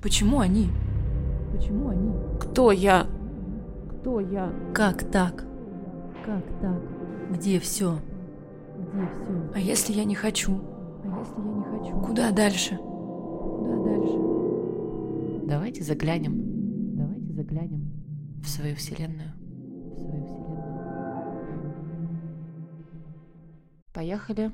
[0.00, 0.68] Почему они?
[1.52, 2.12] Почему они?
[2.38, 3.06] Кто я?
[3.90, 4.52] Кто я?
[4.72, 5.44] Как так?
[6.24, 6.80] Как так?
[7.32, 7.98] Где все?
[8.76, 9.50] Где все?
[9.54, 10.60] А если я не хочу?
[11.02, 12.00] А если я не хочу?
[12.00, 12.76] Куда дальше?
[12.76, 14.18] Куда дальше?
[15.48, 16.96] Давайте заглянем.
[16.96, 17.90] Давайте заглянем
[18.40, 19.32] в свою вселенную.
[19.34, 20.58] В свою вселенную.
[23.92, 24.52] Поехали.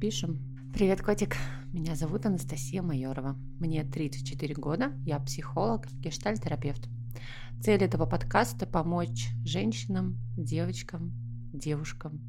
[0.00, 0.38] Пишем.
[0.72, 1.36] Привет, котик.
[1.72, 3.36] Меня зовут Анастасия Майорова.
[3.60, 6.88] Мне 34 года, я психолог, гештальтерапевт.
[7.62, 11.12] Цель этого подкаста– помочь женщинам, девочкам,
[11.52, 12.20] девушкам.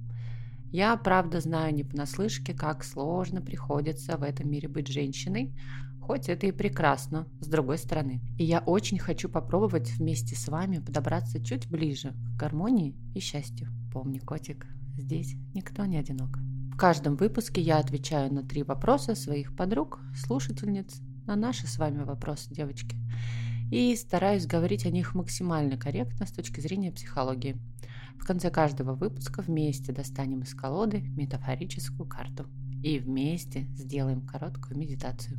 [0.72, 5.56] Я, правда, знаю не понаслышке, как сложно приходится в этом мире быть женщиной,
[6.00, 8.22] хоть это и прекрасно, с другой стороны.
[8.38, 13.70] И я очень хочу попробовать вместе с вами подобраться чуть ближе к гармонии и счастью.
[13.92, 14.68] Помни, котик,
[15.00, 16.38] здесь никто не одинок.
[16.82, 22.52] Каждом выпуске я отвечаю на три вопроса своих подруг, слушательниц, на наши с вами вопросы,
[22.52, 22.98] девочки.
[23.72, 27.62] И стараюсь говорить о них максимально корректно с точки зрения психологии.
[28.20, 32.48] В конце каждого выпуска вместе достанем из колоды метафорическую карту.
[32.84, 35.38] И вместе сделаем короткую медитацию.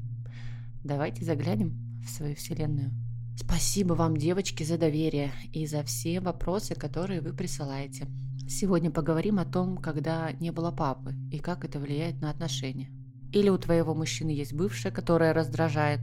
[0.85, 2.93] Давайте заглянем в свою Вселенную.
[3.37, 8.07] Спасибо вам, девочки, за доверие и за все вопросы, которые вы присылаете.
[8.49, 12.91] Сегодня поговорим о том, когда не было папы и как это влияет на отношения.
[13.33, 16.01] Или у твоего мужчины есть бывшая, которая раздражает.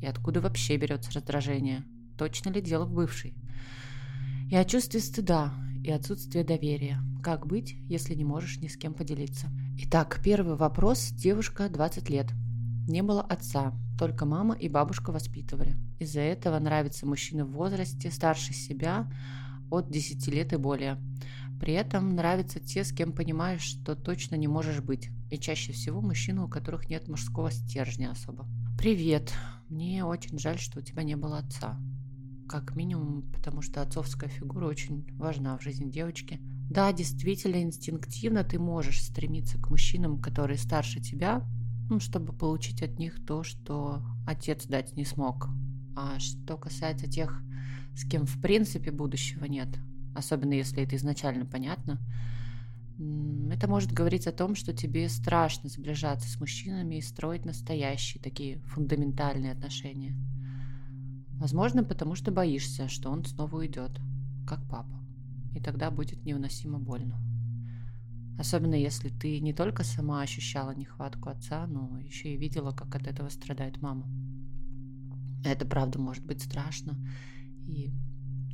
[0.00, 1.84] И откуда вообще берется раздражение?
[2.16, 3.34] Точно ли дело в бывшей?
[4.50, 7.00] И о чувстве стыда и отсутствие доверия.
[7.22, 9.48] Как быть, если не можешь ни с кем поделиться?
[9.78, 11.10] Итак, первый вопрос.
[11.12, 12.26] Девушка 20 лет.
[12.88, 15.76] Не было отца, только мама и бабушка воспитывали.
[15.98, 19.10] Из-за этого нравится мужчина в возрасте старше себя
[19.70, 20.98] от 10 лет и более.
[21.60, 25.10] При этом нравятся те, с кем понимаешь, что точно не можешь быть.
[25.30, 28.48] И чаще всего мужчины, у которых нет мужского стержня особо.
[28.78, 29.30] Привет.
[29.68, 31.78] Мне очень жаль, что у тебя не было отца.
[32.48, 36.40] Как минимум, потому что отцовская фигура очень важна в жизни девочки.
[36.70, 41.46] Да, действительно, инстинктивно ты можешь стремиться к мужчинам, которые старше тебя,
[41.90, 45.50] ну, чтобы получить от них то, что отец дать не смог.
[45.94, 47.42] А что касается тех,
[47.94, 49.68] с кем в принципе будущего нет,
[50.14, 51.98] особенно если это изначально понятно,
[53.50, 58.58] это может говорить о том, что тебе страшно сближаться с мужчинами и строить настоящие такие
[58.66, 60.14] фундаментальные отношения.
[61.38, 63.98] Возможно, потому что боишься, что он снова уйдет,
[64.46, 65.00] как папа.
[65.54, 67.18] И тогда будет невыносимо больно.
[68.38, 73.06] Особенно если ты не только сама ощущала нехватку отца, но еще и видела, как от
[73.06, 74.06] этого страдает мама.
[75.44, 76.98] Это правда может быть страшно.
[77.66, 77.92] И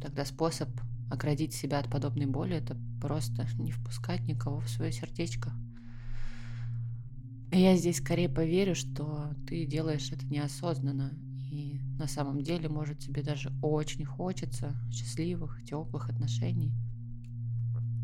[0.00, 0.68] тогда способ
[1.10, 5.52] Оградить себя от подобной боли– это просто не впускать никого в свое сердечко.
[7.52, 11.12] Я здесь скорее поверю, что ты делаешь это неосознанно,
[11.50, 16.72] и на самом деле, может, тебе даже очень хочется счастливых, теплых отношений.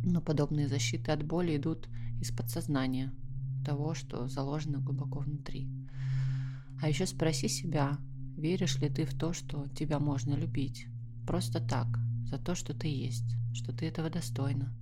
[0.05, 1.89] Но подобные защиты от боли идут
[2.21, 3.13] из подсознания,
[3.65, 5.69] того, что заложено глубоко внутри.
[6.81, 7.99] А еще спроси себя,
[8.37, 10.87] веришь ли ты в то, что тебя можно любить?
[11.27, 11.87] Просто так,
[12.33, 14.75] за то, что ты есть, что ты этого достойна.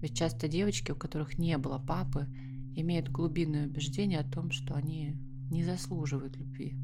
[0.00, 2.28] Ведь часто девочки, у которых не было папы,
[2.76, 5.16] имеют глубинное убеждение о том, что они
[5.50, 6.78] не заслуживают любви.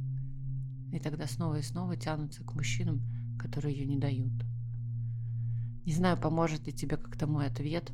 [0.93, 3.01] И тогда снова и снова тянутся к мужчинам,
[3.39, 4.33] которые ее не дают.
[5.85, 7.93] Не знаю, поможет ли тебе как-то мой ответ.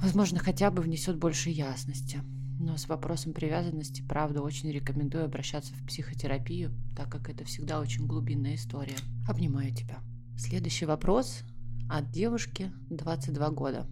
[0.00, 2.20] Возможно, хотя бы внесет больше ясности.
[2.60, 8.06] Но с вопросом привязанности, правда, очень рекомендую обращаться в психотерапию, так как это всегда очень
[8.06, 8.96] глубинная история.
[9.26, 9.98] Обнимаю тебя.
[10.38, 11.40] Следующий вопрос
[11.88, 13.86] от девушки 22 года.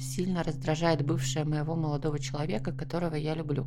[0.00, 3.66] Сильно раздражает бывшая моего молодого человека, которого я люблю.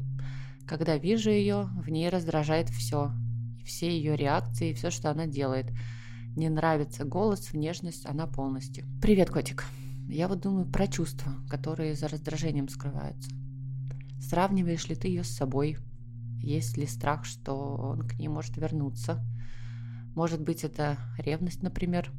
[0.66, 3.12] Когда вижу ее, в ней раздражает все.
[3.64, 5.68] Все ее реакции, все, что она делает.
[6.36, 8.88] Не нравится голос, внешность, она полностью.
[9.00, 9.64] Привет, котик.
[10.10, 13.30] Я вот думаю про чувства, которые за раздражением скрываются.
[14.20, 15.78] Сравниваешь ли ты ее с собой?
[16.42, 19.24] Есть ли страх, что он к ней может вернуться?
[20.16, 22.12] Может быть, это ревность, например.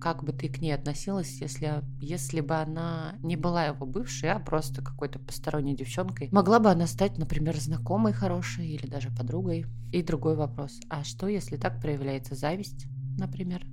[0.00, 4.38] Как бы ты к ней относилась, если, если бы она не была его бывшей, а
[4.38, 6.28] просто какой-то посторонней девчонкой?
[6.30, 9.64] Могла бы она стать, например, знакомой хорошей или даже подругой?
[9.92, 10.78] И другой вопрос.
[10.90, 12.86] А что, если так проявляется зависть,
[13.16, 13.64] например?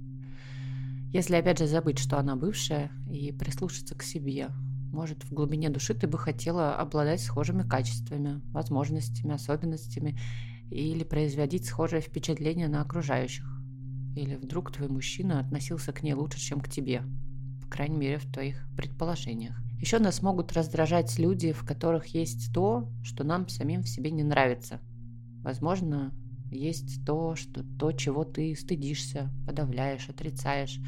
[1.12, 4.52] Если, опять же, забыть, что она бывшая, и прислушаться к себе,
[4.94, 10.18] может, в глубине души ты бы хотела обладать схожими качествами, возможностями, особенностями
[10.72, 13.46] или производить схожее впечатление на окружающих.
[14.16, 17.04] Или вдруг твой мужчина относился к ней лучше, чем к тебе.
[17.62, 19.62] По крайней мере, в твоих предположениях.
[19.80, 24.24] Еще нас могут раздражать люди, в которых есть то, что нам самим в себе не
[24.24, 24.80] нравится.
[25.42, 26.14] Возможно,
[26.52, 30.80] есть то, что, то, чего ты стыдишься, подавляешь, отрицаешь,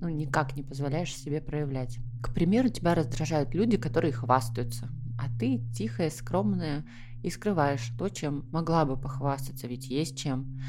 [0.00, 1.98] ну, никак не позволяешь себе проявлять.
[2.22, 6.84] К примеру, тебя раздражают люди, которые хвастаются, а ты тихая, скромная
[7.24, 10.60] и скрываешь то, чем могла бы похвастаться, ведь есть чем.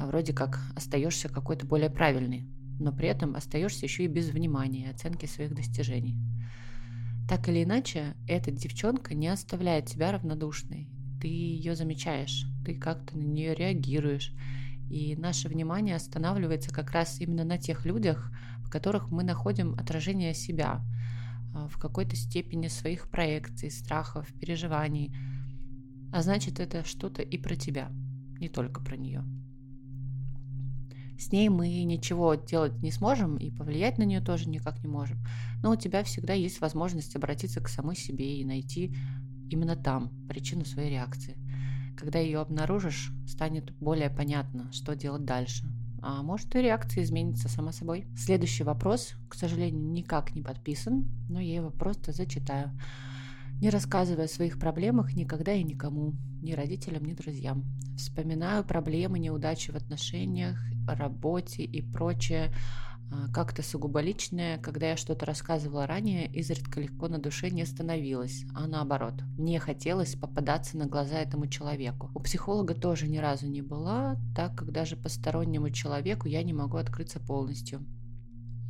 [0.00, 2.48] А вроде как остаешься какой-то более правильный,
[2.80, 6.18] но при этом остаешься еще и без внимания и оценки своих достижений.
[7.28, 10.88] Так или иначе, эта девчонка не оставляет тебя равнодушной.
[11.20, 14.34] Ты ее замечаешь, ты как-то на нее реагируешь.
[14.90, 18.32] И наше внимание останавливается как раз именно на тех людях,
[18.64, 20.80] в которых мы находим отражение себя,
[21.54, 25.14] а, в какой-то степени своих проекций, страхов, переживаний.
[26.12, 27.90] А значит, это что-то и про тебя,
[28.40, 29.24] не только про нее.
[31.18, 35.18] С ней мы ничего делать не сможем и повлиять на нее тоже никак не можем.
[35.62, 38.94] Но у тебя всегда есть возможность обратиться к самой себе и найти
[39.50, 41.36] именно там причину своей реакции.
[41.96, 45.66] Когда ее обнаружишь, станет более понятно, что делать дальше.
[46.00, 48.06] А может и реакция изменится сама собой.
[48.16, 52.70] Следующий вопрос, к сожалению, никак не подписан, но я его просто зачитаю.
[53.60, 57.64] Не рассказывая о своих проблемах никогда и никому, ни родителям, ни друзьям.
[57.96, 62.52] Вспоминаю проблемы, неудачи в отношениях, работе и прочее,
[63.10, 68.44] а, как-то сугубо личное, когда я что-то рассказывала ранее, изредка легко на душе не становилось,
[68.54, 72.10] а наоборот, не хотелось попадаться на глаза этому человеку.
[72.14, 76.76] У психолога тоже ни разу не была, так как даже постороннему человеку я не могу
[76.76, 77.84] открыться полностью.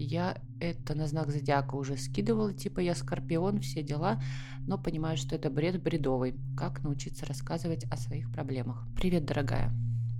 [0.01, 4.23] Я это на знак зодиака уже скидывала, типа я скорпион, все дела,
[4.65, 6.37] но понимаю, что это бред бредовый.
[6.57, 8.87] Как научиться рассказывать о своих проблемах?
[8.95, 9.73] Привет, дорогая.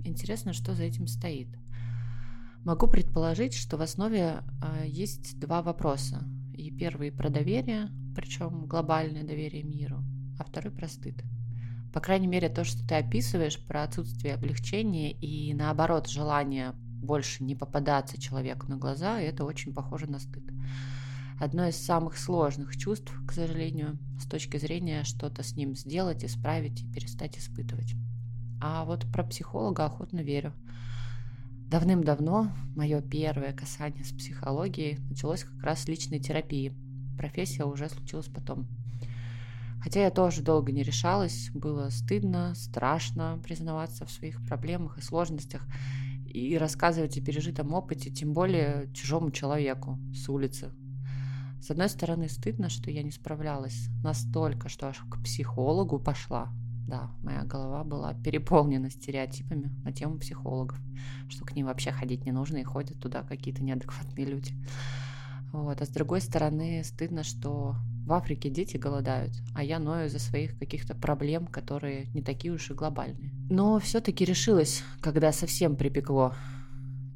[0.03, 1.47] Интересно, что за этим стоит.
[2.65, 6.27] Могу предположить, что в основе э, есть два вопроса.
[6.53, 10.03] И первый про доверие, причем глобальное доверие миру,
[10.37, 11.23] а второй про стыд.
[11.93, 17.55] По крайней мере, то, что ты описываешь про отсутствие облегчения и наоборот желание больше не
[17.55, 20.43] попадаться человеку на глаза, это очень похоже на стыд.
[21.39, 26.81] Одно из самых сложных чувств, к сожалению, с точки зрения что-то с ним сделать, исправить
[26.81, 27.93] и перестать испытывать.
[28.61, 30.53] А вот про психолога охотно верю.
[31.69, 36.75] Давным-давно мое первое касание с психологией началось как раз с личной терапии.
[37.17, 38.67] Профессия уже случилась потом.
[39.81, 45.65] Хотя я тоже долго не решалась, было стыдно, страшно признаваться в своих проблемах и сложностях
[46.29, 50.71] и рассказывать о пережитом опыте, тем более чужому человеку с улицы.
[51.61, 56.53] С одной стороны, стыдно, что я не справлялась настолько, что аж к психологу пошла,
[56.87, 60.79] да, моя голова была переполнена стереотипами на тему психологов,
[61.29, 64.53] что к ним вообще ходить не нужно и ходят туда какие-то неадекватные люди.
[65.51, 65.81] Вот.
[65.81, 67.75] А с другой стороны, стыдно, что
[68.09, 72.71] в Африке дети голодают, а я ною за своих каких-то проблем, которые не такие уж
[72.71, 73.31] и глобальные.
[73.51, 76.33] Но все-таки решилась, когда совсем припекло.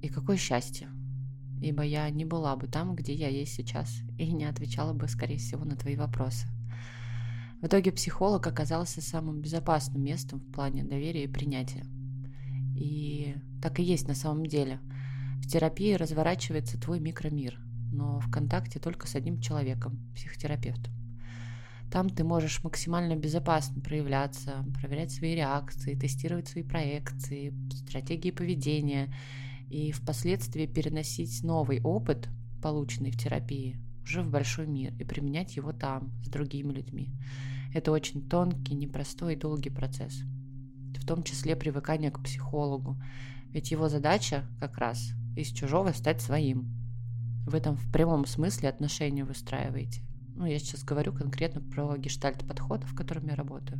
[0.03, 0.87] И какое счастье.
[1.59, 5.39] Ибо я не была бы там, где я есть сейчас, и не отвечала бы, скорее
[5.39, 6.45] всего, на твои вопросы.
[7.59, 11.85] В итоге психолог оказался самым безопасным местом в плане доверия и принятия.
[12.75, 14.79] И так и есть на самом деле.
[15.41, 17.59] В терапии разворачивается твой микромир,
[17.93, 20.93] но в контакте только с одним человеком, психотерапевтом.
[21.91, 29.13] Там ты можешь максимально безопасно проявляться, проверять свои реакции, тестировать свои проекции, стратегии поведения
[29.69, 32.29] и впоследствии переносить новый опыт,
[32.63, 37.13] полученный в терапии, уже в большой мир и применять его там, с другими людьми.
[37.75, 40.21] Это очень тонкий, непростой и долгий процесс.
[40.95, 42.99] В том числе привыкание к психологу.
[43.49, 46.82] Ведь его задача как раз из чужого стать своим.
[47.45, 50.01] В этом в прямом смысле отношения выстраиваете.
[50.35, 53.79] Ну, я сейчас говорю конкретно про гештальт-подход, в котором я работаю.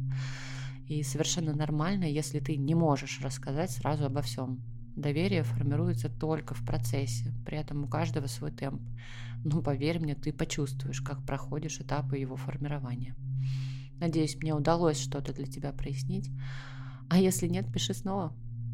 [0.88, 4.62] И совершенно нормально, если ты не можешь рассказать сразу обо всем.
[4.96, 8.82] Доверие формируется только в процессе, при этом у каждого свой темп.
[9.44, 13.16] Но поверь мне, ты почувствуешь, как проходишь этапы его формирования.
[14.00, 16.30] Надеюсь, мне удалось что-то для тебя прояснить.
[17.10, 18.34] А если нет, пиши снова.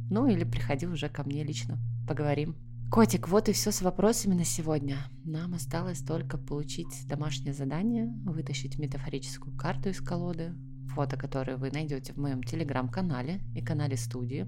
[0.09, 1.77] Ну или приходи уже ко мне лично.
[2.07, 2.55] Поговорим.
[2.91, 4.97] Котик, вот и все с вопросами на сегодня.
[5.23, 10.55] Нам осталось только получить домашнее задание, вытащить метафорическую карту из колоды,
[10.95, 14.47] фото, которое вы найдете в моем телеграм-канале и канале студии.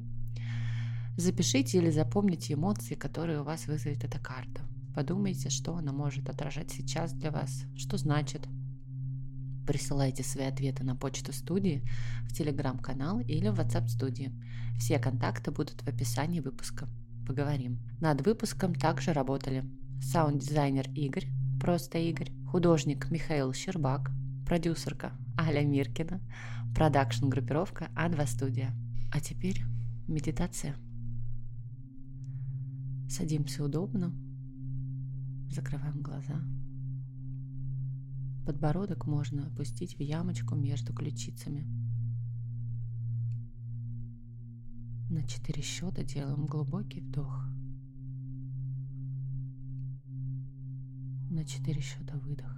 [1.17, 4.61] Запишите или запомните эмоции, которые у вас вызовет эта карта.
[4.95, 8.47] Подумайте, что она может отражать сейчас для вас, что значит–
[9.65, 11.83] Присылайте свои ответы на почту студии,
[12.23, 14.31] в телеграм-канал или в WhatsApp студии.
[14.77, 16.89] Все контакты будут в описании выпуска.
[17.31, 17.79] Поговорим.
[18.01, 19.63] Над выпуском также работали
[20.01, 21.29] саунд-дизайнер Игорь,
[21.61, 24.11] просто Игорь, художник Михаил Щербак,
[24.45, 26.19] продюсерка Аля Миркина,
[26.75, 28.75] продакшн-группировка А2 Студия.
[29.13, 29.61] А теперь
[30.09, 30.75] Медитация.
[33.09, 34.13] Садимся удобно,
[35.49, 36.35] закрываем глаза.
[38.45, 41.65] Подбородок можно опустить в ямочку между ключицами.
[45.11, 47.45] На четыре счета делаем глубокий вдох.
[51.29, 52.55] На четыре счета выдох.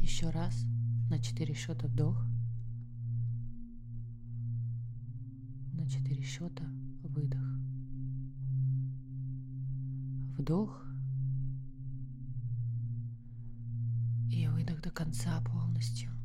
[0.00, 0.64] Еще раз
[1.08, 2.26] на четыре счета вдох.
[5.74, 6.64] На четыре счета
[7.04, 7.46] выдох.
[10.36, 10.84] Вдох.
[14.28, 16.15] И выдох до конца полностью.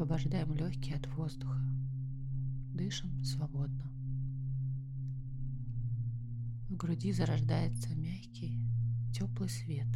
[0.00, 1.60] Освобождаем легкие от воздуха.
[2.72, 3.84] Дышим свободно.
[6.70, 8.66] В груди зарождается мягкий,
[9.12, 9.88] теплый свет.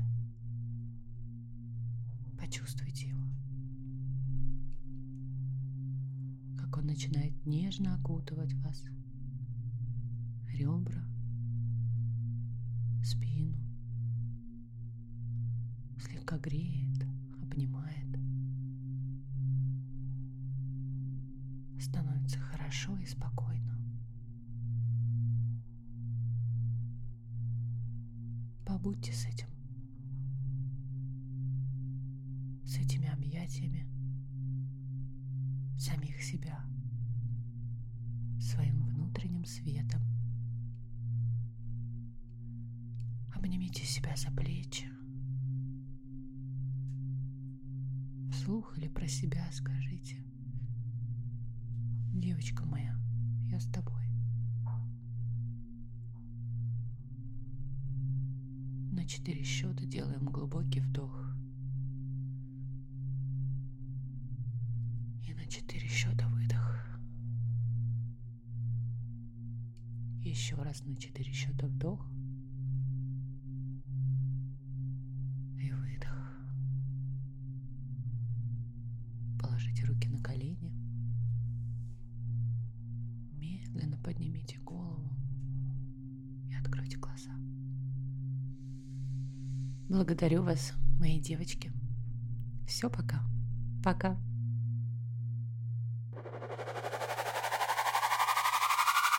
[2.38, 3.24] Почувствуйте его.
[6.58, 8.84] Как он начинает нежно окутывать вас.
[10.50, 11.02] Ребра,
[13.02, 13.56] спину.
[15.98, 17.06] Слегка греет,
[17.40, 17.93] обнимает.
[21.84, 23.78] Становится хорошо и спокойно.
[28.64, 29.48] Побудьте с этим.
[32.64, 33.86] С этими объятиями
[35.78, 36.64] самих себя,
[38.40, 40.00] своим внутренним светом.
[43.34, 44.88] Обнимите себя за плечи.
[48.32, 50.24] Вслух или про себя скажите.
[52.14, 52.96] Девочка моя,
[53.50, 54.04] я с тобой.
[58.92, 61.34] На четыре счета делаем глубокий вдох.
[65.26, 66.98] И на четыре счета выдох.
[70.22, 72.08] Еще раз на четыре счета вдох.
[75.60, 76.38] И выдох.
[79.40, 80.72] Положите руки на колени.
[83.32, 85.10] Медленно поднимите голову
[86.48, 87.32] и откройте глаза.
[90.14, 91.72] Благодарю вас, мои девочки.
[92.68, 93.20] Все, пока.
[93.82, 94.16] Пока.